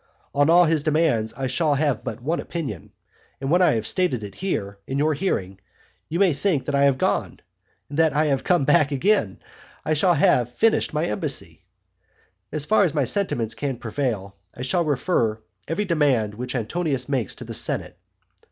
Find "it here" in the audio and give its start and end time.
4.23-4.79